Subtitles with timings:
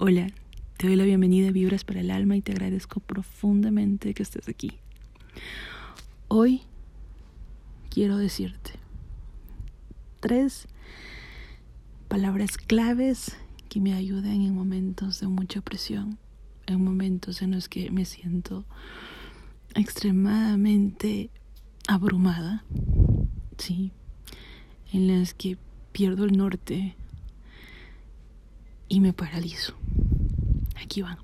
[0.00, 0.28] Hola,
[0.76, 4.48] te doy la bienvenida a Vibras para el Alma y te agradezco profundamente que estés
[4.48, 4.78] aquí.
[6.28, 6.62] Hoy
[7.90, 8.74] quiero decirte
[10.20, 10.68] tres
[12.06, 13.36] palabras claves
[13.68, 16.16] que me ayudan en momentos de mucha presión,
[16.68, 18.64] en momentos en los que me siento
[19.74, 21.28] extremadamente
[21.88, 22.64] abrumada,
[23.56, 23.90] sí,
[24.92, 25.58] en las que
[25.90, 26.94] pierdo el norte
[28.88, 29.74] y me paralizo.
[30.82, 31.18] Aquí van.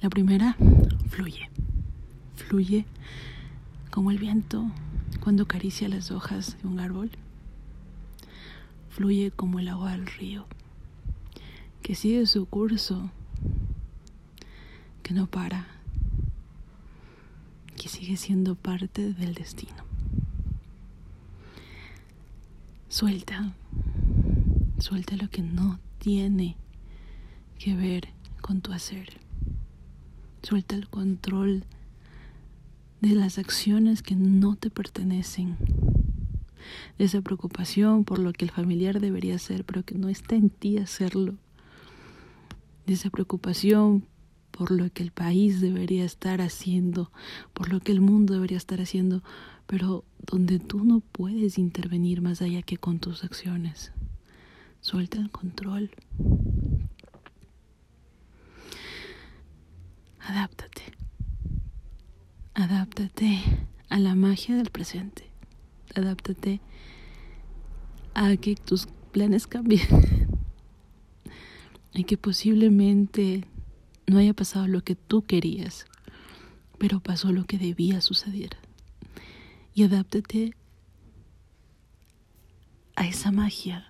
[0.00, 0.56] La primera,
[1.08, 1.48] fluye.
[2.36, 2.84] Fluye
[3.90, 4.70] como el viento
[5.20, 7.10] cuando acaricia las hojas de un árbol.
[8.90, 10.46] Fluye como el agua del río,
[11.82, 13.10] que sigue su curso,
[15.02, 15.66] que no para,
[17.76, 19.82] que sigue siendo parte del destino.
[22.88, 23.54] Suelta,
[24.78, 26.56] suelta lo que no tiene
[27.60, 28.08] que ver
[28.40, 29.20] con tu hacer.
[30.42, 31.62] Suelta el control
[33.00, 35.56] de las acciones que no te pertenecen.
[36.98, 40.50] De esa preocupación por lo que el familiar debería hacer, pero que no está en
[40.50, 41.36] ti hacerlo.
[42.84, 44.04] De esa preocupación
[44.50, 47.12] por lo que el país debería estar haciendo,
[47.52, 49.22] por lo que el mundo debería estar haciendo,
[49.68, 53.92] pero donde tú no puedes intervenir más allá que con tus acciones.
[54.82, 55.92] Suelta el control.
[60.18, 60.82] Adáptate.
[62.52, 63.38] Adáptate
[63.88, 65.30] a la magia del presente.
[65.94, 66.60] Adáptate
[68.14, 69.86] a que tus planes cambien.
[71.94, 73.46] y que posiblemente
[74.08, 75.86] no haya pasado lo que tú querías,
[76.78, 78.56] pero pasó lo que debía suceder.
[79.74, 80.56] Y adáptate
[82.96, 83.86] a esa magia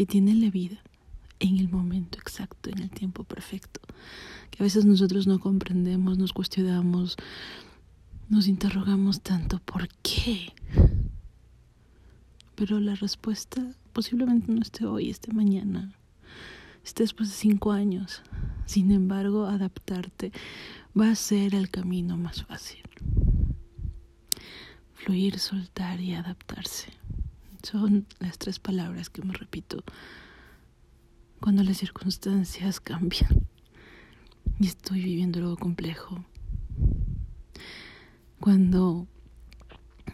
[0.00, 0.78] que tiene la vida
[1.40, 3.82] en el momento exacto, en el tiempo perfecto,
[4.50, 7.16] que a veces nosotros no comprendemos, nos cuestionamos,
[8.30, 10.54] nos interrogamos tanto por qué.
[12.54, 15.92] Pero la respuesta posiblemente no esté hoy, esté mañana,
[16.82, 18.22] esté después de cinco años.
[18.64, 20.32] Sin embargo, adaptarte
[20.98, 22.80] va a ser el camino más fácil.
[24.94, 26.99] Fluir, soltar y adaptarse.
[27.62, 29.84] Son las tres palabras que me repito
[31.40, 33.46] cuando las circunstancias cambian
[34.58, 36.24] y estoy viviendo algo complejo.
[38.40, 39.06] Cuando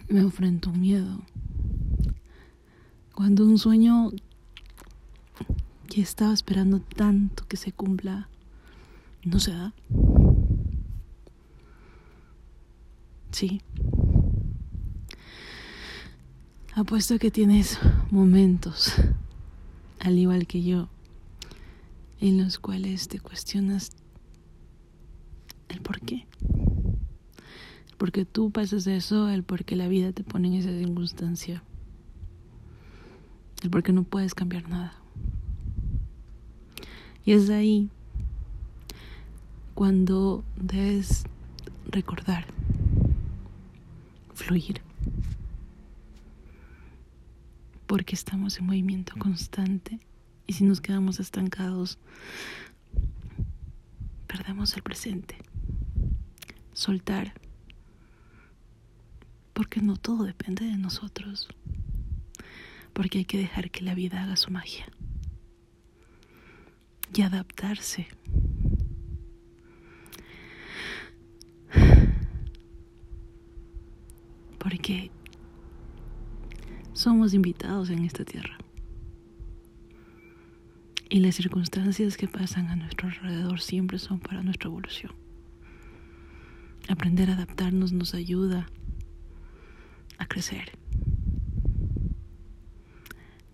[0.08, 1.20] me enfrento a un miedo.
[3.14, 4.10] Cuando un sueño
[5.88, 8.28] que estaba esperando tanto que se cumpla
[9.24, 9.74] no se da.
[13.30, 13.60] Sí,
[16.76, 17.78] Apuesto que tienes
[18.10, 18.92] momentos,
[19.98, 20.90] al igual que yo,
[22.20, 23.92] en los cuales te cuestionas
[25.70, 26.26] el por qué.
[27.88, 30.68] El por qué tú pasas eso, el por qué la vida te pone en esa
[30.68, 31.62] circunstancia.
[33.62, 34.92] El por qué no puedes cambiar nada.
[37.24, 37.88] Y es ahí
[39.74, 41.24] cuando debes
[41.90, 42.44] recordar,
[44.34, 44.85] fluir
[47.86, 50.00] porque estamos en movimiento constante
[50.46, 51.98] y si nos quedamos estancados,
[54.26, 55.36] perdemos el presente.
[56.72, 57.32] Soltar,
[59.52, 61.48] porque no todo depende de nosotros,
[62.92, 64.86] porque hay que dejar que la vida haga su magia
[67.14, 68.08] y adaptarse.
[74.58, 75.10] Porque
[77.06, 78.58] somos invitados en esta tierra.
[81.08, 85.12] Y las circunstancias que pasan a nuestro alrededor siempre son para nuestra evolución.
[86.88, 88.66] Aprender a adaptarnos nos ayuda
[90.18, 90.76] a crecer.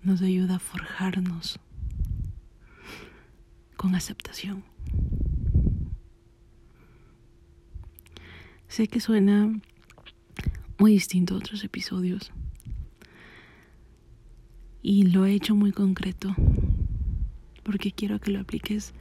[0.02, 1.60] Nos ayuda a forjarnos
[3.76, 4.64] con aceptación.
[8.66, 9.60] Sé que suena
[10.78, 12.32] muy distinto a otros episodios
[14.82, 16.34] y lo he hecho muy concreto
[17.62, 18.92] porque quiero que lo apliques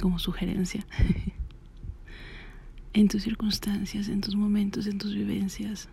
[0.00, 0.86] como sugerencia
[2.92, 5.88] en tus circunstancias, en tus momentos, en tus vivencias.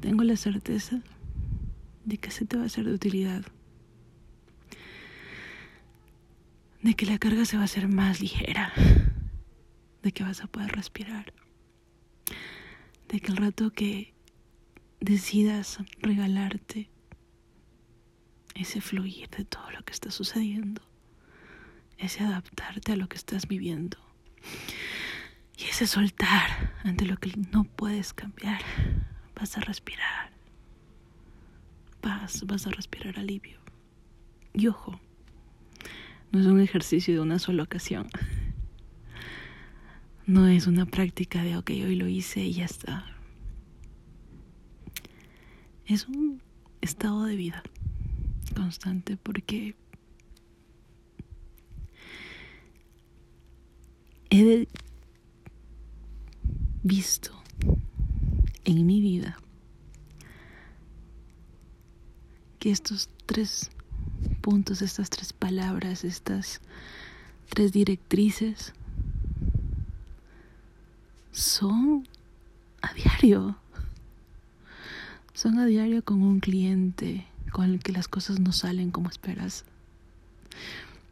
[0.00, 1.02] Tengo la certeza
[2.04, 3.44] de que se te va a ser de utilidad,
[6.82, 8.72] de que la carga se va a hacer más ligera,
[10.02, 11.32] de que vas a poder respirar,
[13.08, 14.15] de que el rato que
[15.00, 16.88] decidas regalarte
[18.54, 20.82] ese fluir de todo lo que está sucediendo,
[21.98, 23.98] ese adaptarte a lo que estás viviendo
[25.58, 28.60] y ese soltar ante lo que no puedes cambiar.
[29.34, 30.30] Vas a respirar,
[32.00, 33.58] paz, vas a respirar alivio.
[34.54, 34.98] Y ojo,
[36.32, 38.08] no es un ejercicio de una sola ocasión.
[40.28, 43.15] No es una práctica de, ok, hoy lo hice y ya está.
[45.86, 46.42] Es un
[46.80, 47.62] estado de vida
[48.56, 49.76] constante porque
[54.30, 54.66] he
[56.82, 57.40] visto
[58.64, 59.38] en mi vida
[62.58, 63.70] que estos tres
[64.40, 66.60] puntos, estas tres palabras, estas
[67.48, 68.72] tres directrices
[71.30, 72.08] son
[72.82, 73.56] a diario.
[75.36, 79.66] Son a diario con un cliente con el que las cosas no salen como esperas.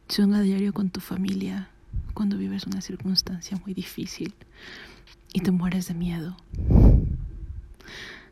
[0.08, 1.68] Son a diario con tu familia
[2.14, 4.32] cuando vives una circunstancia muy difícil
[5.34, 6.38] y te mueres de miedo.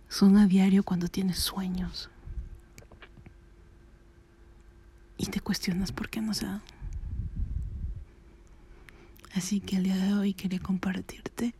[0.09, 2.09] Son a diario cuando tienes sueños
[5.19, 6.63] y te cuestionas por qué no se dan.
[9.35, 11.55] Así que el día de hoy quería compartirte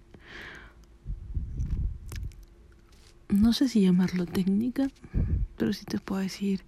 [3.33, 4.89] no sé si llamarlo técnica,
[5.57, 6.63] pero sí te puedo decir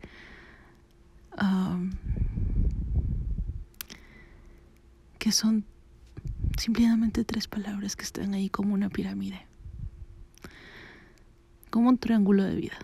[5.18, 5.64] que son
[6.58, 9.46] simplemente tres palabras que están ahí como una pirámide,
[11.70, 12.78] como un triángulo de vida,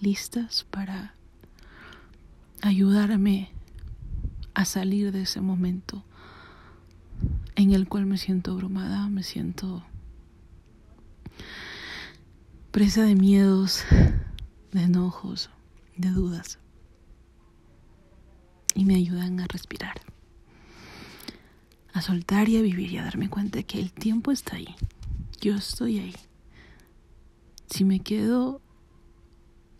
[0.00, 1.14] listas para
[2.60, 3.50] ayudarme
[4.54, 6.04] a salir de ese momento
[7.56, 9.84] en el cual me siento abrumada, me siento
[12.70, 13.84] presa de miedos,
[14.72, 15.50] de enojos,
[15.96, 16.58] de dudas.
[18.74, 20.00] Y me ayudan a respirar,
[21.92, 24.74] a soltar y a vivir y a darme cuenta que el tiempo está ahí.
[25.40, 26.14] Yo estoy ahí.
[27.70, 28.60] Si me quedo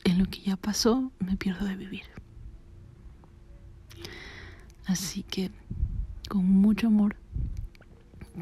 [0.05, 2.05] en lo que ya pasó, me pierdo de vivir.
[4.87, 5.51] Así que,
[6.29, 7.17] con mucho amor,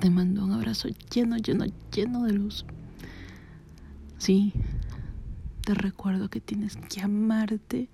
[0.00, 2.64] te mando un abrazo lleno, lleno, lleno de luz.
[4.18, 4.52] Sí,
[5.62, 7.88] te recuerdo que tienes que amarte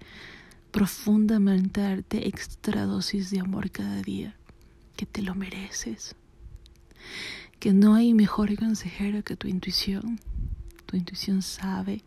[0.71, 4.37] profundamente, darte extra dosis de amor cada día,
[4.97, 6.15] que te lo mereces,
[7.61, 10.21] que no hay mejor consejero que tu intuición.
[10.87, 12.03] Tu intuición sabe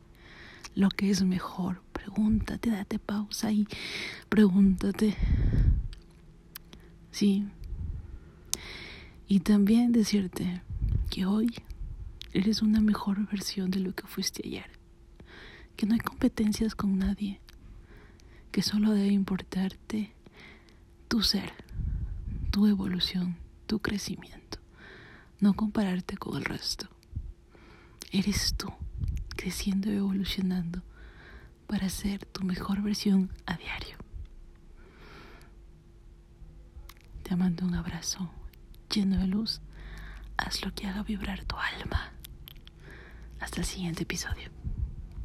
[0.76, 1.82] lo que es mejor.
[1.94, 3.68] Pregúntate, date pausa y
[4.30, 5.16] pregúntate.
[7.12, 7.46] Sí.
[9.28, 10.62] Y también decirte
[11.10, 11.54] que hoy
[12.36, 14.70] Eres una mejor versión de lo que fuiste ayer.
[15.78, 17.40] Que no hay competencias con nadie.
[18.52, 20.12] Que solo debe importarte
[21.08, 21.54] tu ser,
[22.52, 23.38] tu evolución,
[23.68, 24.60] tu crecimiento.
[25.40, 26.90] No compararte con el resto.
[28.12, 28.68] Eres tú,
[29.30, 30.84] creciendo y evolucionando
[31.68, 33.96] para ser tu mejor versión a diario.
[37.24, 38.30] Te mando un abrazo
[38.94, 39.62] lleno de luz.
[40.36, 42.12] Haz lo que haga vibrar tu alma.
[43.40, 44.50] Hasta el siguiente episodio.